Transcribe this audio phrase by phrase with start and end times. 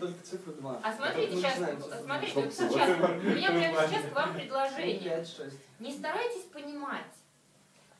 [0.00, 0.80] только цифру 2.
[0.82, 4.98] А смотрите сейчас, цифру смотрите, всё сейчас, у меня прямо сейчас к вам предложение.
[5.16, 5.56] 5, 6.
[5.78, 7.14] Не старайтесь понимать.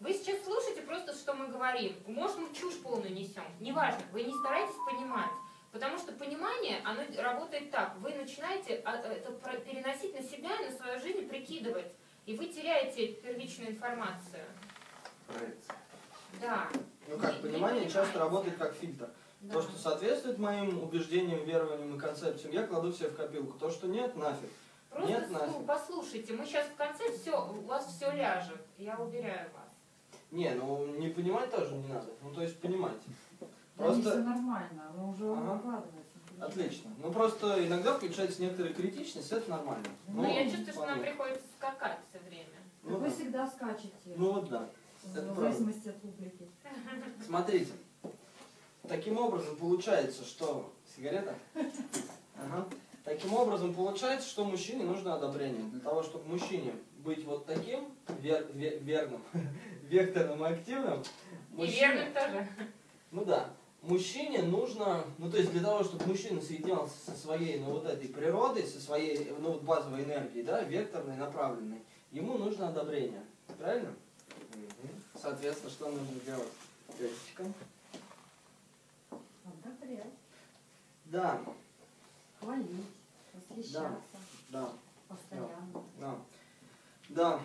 [0.00, 1.96] Вы сейчас слушаете просто, что мы говорим.
[2.06, 3.44] Может, мы чушь полную несем.
[3.58, 5.30] Неважно, вы не старайтесь понимать.
[5.72, 7.96] Потому что понимание, оно работает так.
[7.98, 11.92] Вы начинаете а, это про- переносить на себя и на свою жизнь, прикидывать.
[12.26, 14.44] И вы теряете первичную информацию.
[15.26, 15.76] Проекция.
[16.40, 16.68] Да.
[17.08, 19.08] Ну как, понимание часто работает как фильтр.
[19.40, 19.54] да.
[19.54, 23.58] То, что соответствует моим убеждениям, верованиям и концепциям, я кладу себе в копилку.
[23.58, 24.50] То, что нет, нафиг.
[24.90, 25.66] Просто Нет, нафиг.
[25.66, 29.64] послушайте, мы сейчас в конце все, у вас все ляжет, я уверяю вас.
[30.30, 32.06] Не, ну не понимать тоже не надо.
[32.22, 32.92] Ну то есть понимать.
[33.40, 35.56] Да не все Просто нормально, оно уже Ага.
[35.56, 36.18] укладывается.
[36.40, 36.90] отлично.
[37.02, 39.84] Ну просто иногда включается некоторая критичность, это нормально.
[40.08, 42.44] Но Ну, я чувствую, что нам приходится скакать все время.
[42.82, 43.14] Ну, Вы да.
[43.14, 44.66] всегда скачете, Ну вот да.
[45.14, 45.42] Это в правда.
[45.56, 46.48] зависимости от публики.
[47.24, 47.72] Смотрите.
[48.88, 50.72] Таким образом получается, что...
[50.96, 51.34] Сигарета?
[52.36, 52.66] Ага.
[53.04, 55.62] Таким образом получается, что мужчине нужно одобрение.
[55.70, 56.72] Для того, чтобы мужчине
[57.04, 57.88] быть вот таким
[58.22, 59.22] вер- ве- верным,
[59.82, 61.02] векторным и активным,
[61.52, 62.48] И мужчине- верным тоже.
[63.10, 63.50] Ну да.
[63.82, 68.08] Мужчине нужно, ну то есть для того, чтобы мужчина соединялся со своей, ну вот этой
[68.08, 73.22] природой, со своей, ну вот базовой энергией, да, векторной, направленной, ему нужно одобрение.
[73.58, 73.94] Правильно?
[75.20, 76.48] Соответственно, что нужно делать?
[76.96, 77.44] Тетечка.
[79.10, 80.12] Одобрять,
[81.06, 81.40] Да,
[82.40, 82.86] хвалить,
[83.32, 84.00] восхищаться
[84.50, 84.72] да,
[85.08, 85.84] постоянно.
[85.98, 86.14] да.
[87.08, 87.40] Да,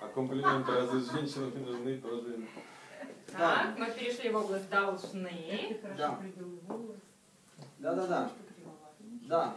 [0.00, 2.46] А комплименты разве женщинам не нужны тоже?
[3.30, 5.78] Так, мы перешли в область должны.
[5.96, 6.18] Да.
[7.78, 8.30] да, да, да.
[9.28, 9.56] Да.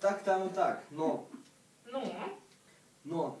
[0.00, 0.82] Так там и так.
[0.90, 1.28] Но,
[1.84, 2.12] Ну,
[3.04, 3.38] но,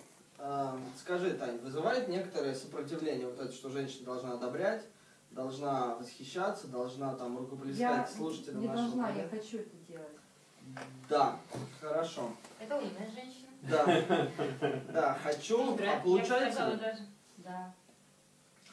[0.96, 4.84] скажи, Тань, вызывает некоторое сопротивление вот это, что женщина должна одобрять,
[5.30, 10.16] должна восхищаться, должна там Я рукоплескать слушателям не нашего должна, я хочу это делать.
[11.08, 11.38] Да,
[11.80, 12.32] хорошо.
[12.58, 13.46] это умная женщина.
[13.62, 14.28] Да,
[14.92, 16.52] да, хочу, а я получается...
[16.52, 16.80] сказала ли?
[16.80, 17.02] даже.
[17.38, 17.74] Да.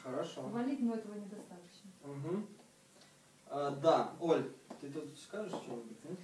[0.04, 0.50] Хорошо.
[0.50, 1.92] Хвалить, но этого недостаточно.
[2.04, 2.48] Мгм.
[3.48, 6.04] А, да, Оль, ты тут скажешь что-нибудь?
[6.04, 6.20] нет?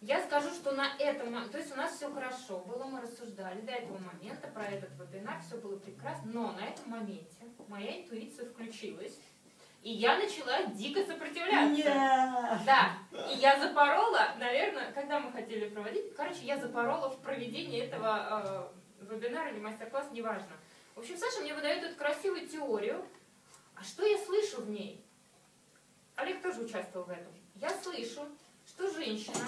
[0.00, 3.72] Я скажу, что на этом, то есть у нас все хорошо было, мы рассуждали до
[3.72, 7.36] этого момента про этот вебинар, все было прекрасно, но на этом моменте
[7.68, 9.18] моя интуиция включилась,
[9.82, 12.62] и я начала дико сопротивляться.
[12.64, 12.98] Да,
[13.30, 18.72] и я запорола, наверное, когда мы хотели проводить, короче, я запорола в проведении этого
[19.02, 20.52] э, вебинара или мастер-класса, неважно.
[20.94, 23.04] В общем, Саша мне выдает эту красивую теорию,
[23.74, 25.04] а что я слышу в ней?
[26.16, 27.32] Олег тоже участвовал в этом.
[27.54, 28.22] Я слышу,
[28.66, 29.46] что женщина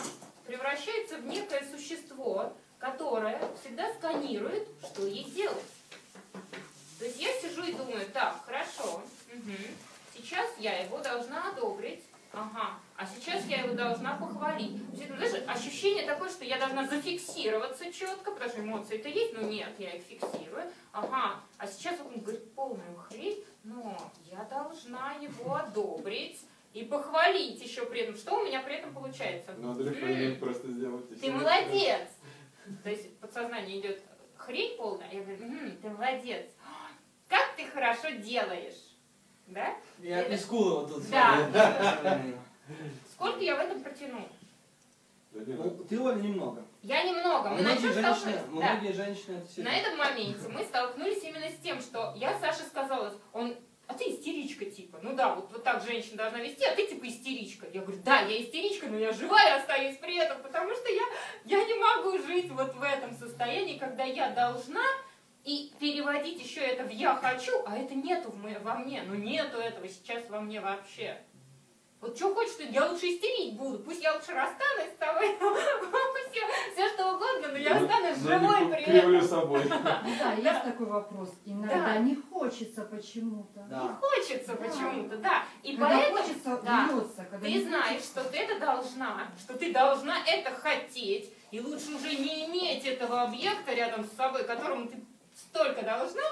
[0.63, 5.65] превращается в некое существо, которое всегда сканирует, что ей делать.
[6.99, 9.03] То есть я сижу и думаю, так, хорошо,
[9.33, 9.57] мгм,
[10.15, 14.81] сейчас я его должна одобрить, ага, а сейчас я его должна похвалить.
[15.01, 19.71] Это, знаешь, ощущение такое, что я должна зафиксироваться четко, потому что эмоции-то есть, но нет,
[19.79, 20.71] я их фиксирую.
[20.93, 26.41] Ага, а сейчас он говорит полную хрень, но я должна его одобрить
[26.73, 28.17] и похвалить еще при этом.
[28.17, 29.53] Что у меня при этом получается?
[29.59, 31.21] Надо ли М, что-нибудь просто сделать?
[31.21, 32.09] Ты молодец!
[32.83, 34.03] То есть подсознание идет
[34.37, 36.47] хрень полная, а я говорю, «М, ты молодец.
[37.29, 38.97] Как ты хорошо делаешь.
[39.47, 39.75] Да?
[39.99, 41.11] Я пискую вот тут.
[41.11, 42.21] Да.
[43.13, 44.29] Сколько я в этом протяну?
[45.33, 45.41] Да.
[45.47, 46.65] Ну, ты, Оля, немного.
[46.83, 47.51] Я немного.
[47.51, 48.45] Мы Многие начнем женщины, столкнуться.
[48.61, 48.73] Да.
[48.75, 52.65] многие женщины это все На этом моменте мы столкнулись именно с тем, что я Саше
[52.65, 53.57] сказала, он,
[53.87, 54.99] а ты истеричка типа.
[55.03, 57.67] Ну да, вот, вот так женщина должна вести, а ты типа истеричка.
[57.73, 61.03] Я говорю, да, я истеричка, но я живая остаюсь при этом, потому что я,
[61.45, 64.85] я не могу жить вот в этом состоянии, когда я должна
[65.45, 69.03] и переводить еще это в я хочу, а это нету в мо- во мне.
[69.07, 71.21] Ну нету этого сейчас во мне вообще.
[72.01, 73.79] Вот что хочешь я лучше истерить буду.
[73.81, 76.33] Пусть я лучше расстанусь с тобой, пусть
[76.73, 79.23] все что угодно, но я Ну, останусь ну, живой при этом.
[79.23, 79.63] собой.
[79.69, 81.35] Да, есть такой вопрос.
[81.45, 81.99] Иногда Да.
[81.99, 83.61] не хочется почему-то.
[83.71, 85.45] Не хочется почему-то, да.
[85.63, 86.19] И Когда поэтому
[87.41, 92.47] ты знаешь, что ты это должна, что ты должна это хотеть, и лучше уже не
[92.47, 95.03] иметь этого объекта рядом с собой, которому ты
[95.35, 96.23] столько должна,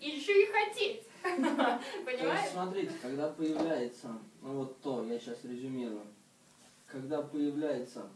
[0.00, 1.02] и еще и хотеть.
[2.04, 2.50] Понимаешь?
[2.52, 4.08] смотрите, когда появляется,
[4.42, 6.06] ну вот то, я сейчас резюмирую,
[6.86, 8.08] когда появляется,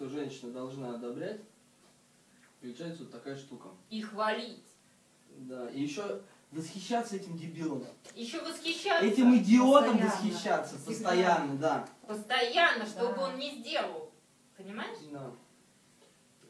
[0.00, 1.42] что женщина должна одобрять,
[2.56, 3.68] включается вот такая штука.
[3.90, 4.64] И хвалить.
[5.28, 7.84] Да, и еще восхищаться этим дебилом.
[8.14, 9.04] Еще восхищаться.
[9.04, 10.10] Этим идиотом Постоянно.
[10.10, 10.90] восхищаться, Всегда.
[10.90, 11.88] постоянно, да.
[12.06, 13.28] Постоянно, что бы Да.
[13.28, 14.10] он не сделал.
[14.56, 14.96] Понимаешь?
[15.12, 15.30] Да.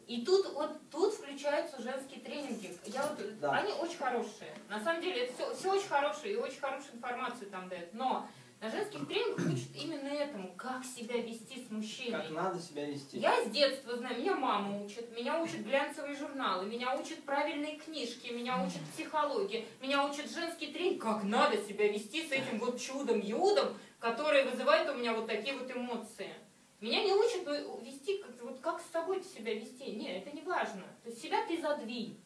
[0.06, 2.78] И тут вот тут включаются женские тренинги.
[2.86, 3.50] Я вот, Да.
[3.52, 4.54] Они очень хорошие.
[4.68, 7.92] На самом деле это все, все очень хорошие и очень хорошую информацию там дают.
[7.94, 8.28] Но
[8.60, 12.20] На женских тренингах учат именно этому, как себя вести с мужчиной.
[12.20, 13.18] Как надо себя вести.
[13.18, 18.30] Я с детства знаю, меня мама учит, меня учат глянцевые журналы, меня учат правильные книжки,
[18.30, 23.78] меня учат психологии, меня учат женский тренинг, как надо себя вести с этим вот чудом-юдом,
[23.98, 26.28] который вызывает у меня вот такие вот эмоции.
[26.82, 29.92] Меня не учат ну, вести, как, вот как с собой себя вести.
[29.92, 30.82] Нет, это не важно.
[31.02, 32.20] То есть себя ты задвинь.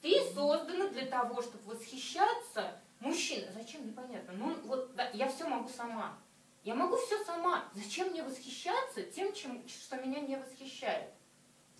[0.00, 3.48] Ты создана для того, чтобы восхищаться мужчиной.
[3.54, 4.32] Зачем, непонятно.
[4.34, 6.16] Ну, вот да, я все могу сама.
[6.64, 7.64] Я могу все сама.
[7.74, 11.10] Зачем мне восхищаться тем, чем, что меня не восхищает?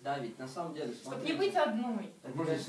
[0.01, 1.31] Да, ведь на самом деле, Чтобы смотри.
[1.31, 2.09] не быть одной.
[2.21, 2.61] это Можно это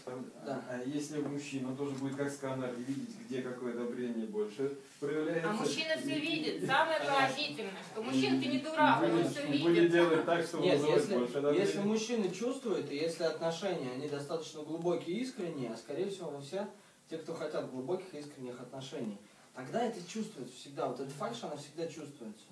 [0.00, 0.24] ставлю?
[0.46, 0.62] Да.
[0.70, 5.50] А если мужчина тоже будет как сканер и видеть, где какое одобрение больше проявляется.
[5.50, 6.64] А мужчина все видит.
[6.64, 7.26] Самое Понятно.
[7.26, 9.90] поразительное, что мужчина ты не дурак, он будет, все будет видит.
[9.90, 11.66] делать так, чтобы Нет, если, больше одобрения.
[11.66, 16.40] если мужчины чувствуют, и если отношения, они достаточно глубокие и искренние, а скорее всего вы
[16.40, 16.68] все
[17.08, 19.18] те, кто хотят глубоких искренних отношений,
[19.54, 20.88] тогда это чувствуется всегда.
[20.88, 22.46] Вот эта фальшь, она всегда чувствуется.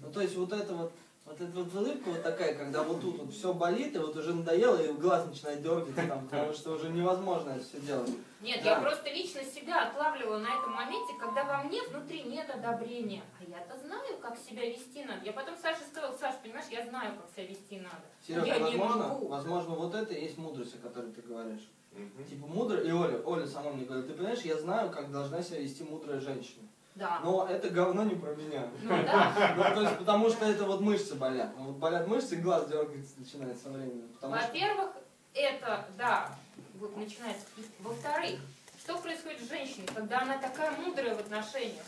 [0.00, 0.92] Ну, то есть вот это вот,
[1.24, 4.34] вот эта вот улыбка вот такая, когда вот тут вот все болит, и вот уже
[4.34, 8.10] надоело, и глаз начинает дергаться там, потому что уже невозможно это все делать.
[8.40, 8.70] Нет, Да.
[8.70, 13.22] я просто лично себя отлавливаю на этом моменте, когда во мне внутри нет одобрения.
[13.40, 15.24] А я-то знаю, как себя вести надо.
[15.24, 18.02] Я потом Саше сказала, Саш, понимаешь, я знаю, как себя вести надо.
[18.26, 19.28] Серега, я не возможно, могу.
[19.28, 21.68] возможно, вот это и есть мудрость, о которой ты говоришь.
[21.92, 22.24] Мгм.
[22.24, 25.60] Типа мудро, и Оля, Оля сама мне говорит, ты понимаешь, я знаю, как должна себя
[25.60, 26.66] вести мудрая женщина.
[26.94, 27.20] Да.
[27.24, 28.68] Но это говно не про меня.
[28.82, 29.54] Ну да.
[29.56, 31.50] Ну, то есть, потому что это вот мышцы болят.
[31.56, 34.08] Ну, Вот болят мышцы, и глаз дергается начинает со временем.
[34.14, 34.46] Потому что...
[34.46, 34.90] Во-первых,
[35.34, 36.36] это, да,
[36.74, 37.46] вот начинается.
[37.80, 38.40] Во-вторых,
[38.78, 41.84] что происходит с женщиной, когда она такая мудрая в отношениях?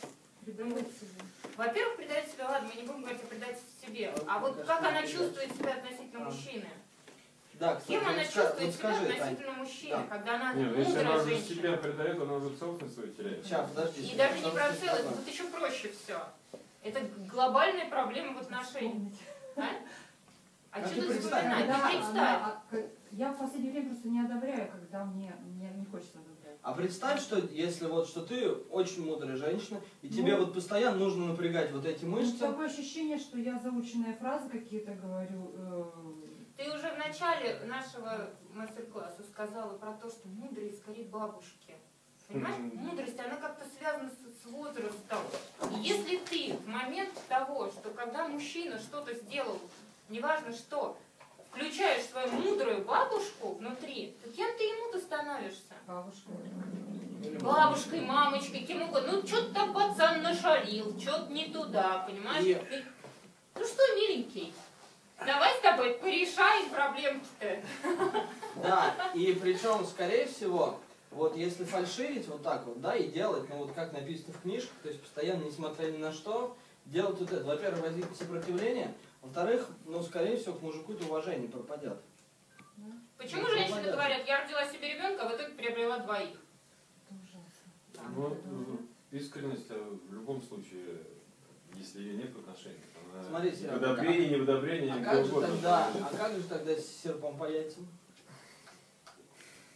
[1.57, 4.15] Во-первых, предать себя, ладно, мы не будем говорить о предательстве себе.
[4.27, 6.31] А вот как она чувствует себя относительно А.
[6.31, 6.69] мужчины?
[7.65, 9.17] Да, кстати, Кем она вот чувствует вот себя скажи, Тань.
[9.17, 10.03] относительно мужчины, Да.
[10.17, 11.57] когда она Нет, ну если она мудрая уже женщина?
[11.57, 13.45] себя предает, она уже целостность свою теряет.
[13.45, 14.03] Сейчас, подожди.
[14.03, 15.13] И даже не про сказала?
[15.15, 16.21] тут еще проще все.
[16.83, 17.01] Это
[17.33, 19.13] глобальная проблема в отношениях.
[19.57, 22.85] А, а А что ты Ты она- представь.
[23.13, 26.59] я в последнее время просто не одобряю, когда мне, мне не хочется одобрять.
[26.61, 30.15] А представь, что если вот, что ты очень мудрая женщина, и Ну.
[30.15, 32.39] тебе вот постоянно нужно напрягать вот эти Ну, мышцы.
[32.39, 35.51] такое ощущение, что я заученные фразы какие-то говорю.
[35.57, 35.85] э,
[36.57, 41.75] Ты уже в начале нашего мастер-класса сказала про то, что мудрые скорее бабушки.
[42.29, 45.19] Понимаешь, мудрость, она как-то связана с, с возрастом.
[45.73, 49.59] И если ты в момент того, что когда мужчина что-то сделал,
[50.09, 50.97] неважно что,
[51.51, 55.75] включаешь свою мудрую бабушку внутри, то кем ты ему-то становишься?
[55.87, 56.31] бабушка.
[57.41, 59.13] Бабушкой, мамочкой, кем угодно.
[59.13, 62.45] Ну, что-то там пацан нашалил, что-то не туда, понимаешь?
[62.45, 62.85] И-
[63.57, 64.53] Ну что, миленький,
[65.27, 67.61] давай с тобой порешаем проблемки-то.
[68.63, 70.79] Да, и причем, скорее всего,
[71.11, 74.73] вот если фальшивить вот так вот, да, и делать, ну вот как написано в книжках,
[74.83, 76.57] то есть постоянно, несмотря ни на что,
[76.87, 77.45] делать вот это.
[77.45, 81.99] Во-первых, возникнет сопротивление, во-вторых, ну, скорее всего, к мужику-то уважение пропадет.
[83.17, 83.93] Почему Ну, женщины понятно.
[83.93, 86.37] говорят, я родила себе ребенка, а в итоге приобрела двоих?
[87.09, 87.73] Это ужасно.
[87.95, 88.03] Да.
[88.15, 90.99] Ну, Это искренность э, в любом случае,
[91.77, 95.27] если ее нет в отношениях, она Смотри, в Серега, одобрении, не в одобрении, А как
[95.27, 97.87] же тогда, а как же тогда с серпом по яйцам?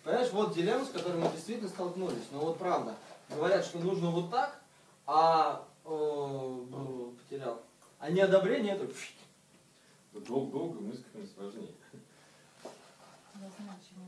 [0.02, 2.24] Понимаешь, вот дилемма, с которой мы действительно столкнулись.
[2.32, 2.94] Ну вот правда.
[3.28, 4.60] Говорят, что нужно вот так,
[5.06, 7.62] а э, бр- потерял.
[7.98, 9.12] А неодобрение это пф,
[10.14, 10.54] Долг.
[10.54, 10.60] Я
[13.34, 14.06] знаю, чему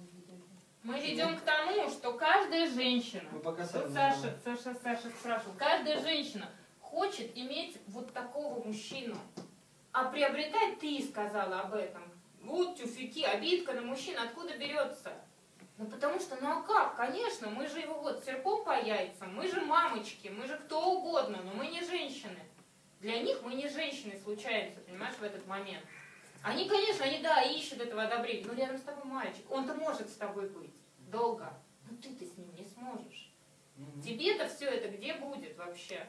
[0.83, 4.39] мы ведем к тому, что каждая женщина, мы пока вот сами не Саша.
[4.43, 6.49] Саша, Саша спрашивал, каждая женщина
[6.91, 9.17] хочет иметь вот такого мужчину.
[9.93, 12.03] А приобретать ты сказала об этом.
[12.43, 15.13] Вот тюфяки, обидка на мужчин, откуда берется?
[15.79, 16.97] Ну потому что, ну а как?
[16.97, 21.41] Конечно, мы же его вот серпом по яйцам, мы же мамочки, мы же кто угодно,
[21.43, 22.39] но мы не женщины.
[23.01, 25.85] Для них мы не женщины случаемся, понимаешь, в этот момент.
[26.43, 30.17] Они, конечно, они, да, ищут этого одобрения, но рядом с тобой мальчик, он-то может с
[30.17, 30.75] тобой быть
[31.11, 31.53] долго,
[31.89, 33.33] но ты-то с ним не сможешь.
[33.77, 34.03] Мгм.
[34.03, 36.07] Тебе-то все это где будет вообще?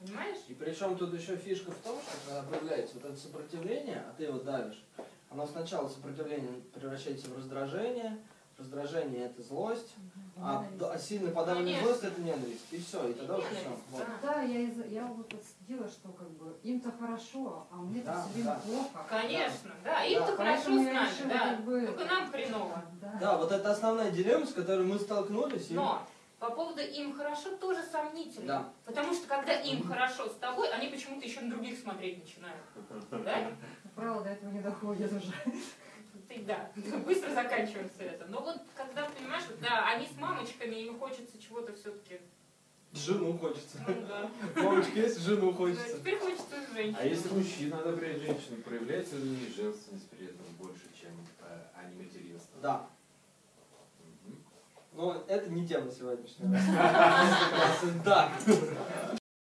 [0.00, 0.38] Понимаешь?
[0.48, 4.24] И причем тут еще фишка в том, что когда проявляется вот это сопротивление, а ты
[4.24, 4.82] его давишь,
[5.30, 8.18] оно сначала сопротивление превращается в раздражение,
[8.56, 9.94] раздражение это злость,
[10.36, 12.64] а, а сильно подавленная злость это ненависть.
[12.72, 13.68] И все, и тогда уже все.
[13.90, 14.00] Вот.
[14.22, 14.34] да.
[14.34, 18.32] Да, я, из- я вот отследила, что как бы им-то хорошо, а мне-то Да, все
[18.34, 18.60] время да.
[18.60, 19.06] плохо.
[19.08, 22.84] Конечно, да, им-то Да, хорошо с нами, да, как бы- только нам хреново.
[23.00, 23.18] Да.
[23.20, 25.70] Да, вот это основная дилемма, с которой мы столкнулись.
[25.70, 26.02] и- Но
[26.38, 28.46] по поводу им хорошо тоже сомнительно.
[28.46, 28.72] Да.
[28.84, 32.62] Потому что когда им хорошо с тобой, они почему-то еще на других смотреть начинают.
[33.10, 33.52] Да?
[33.94, 35.32] Правда, до этого не доходит уже.
[36.28, 36.70] Ты, да,
[37.06, 38.26] быстро заканчиваем все это.
[38.26, 42.20] Но вот когда, понимаешь, вот, да, они с мамочками, им хочется чего-то все-таки
[42.92, 43.84] Жену хочется.
[43.86, 44.30] Ну да.
[44.62, 45.98] Мамочка есть, жену Да, хочется.
[45.98, 46.96] Теперь хочется женщину.
[46.98, 51.64] А если мужчина одобряет женщину, проявляется ли в ней женственность при этом больше, чем э,
[51.74, 52.60] а не материнство?
[52.62, 52.88] Да.
[54.98, 56.58] Но это не тема сегодняшнего.
[58.04, 58.32] Да.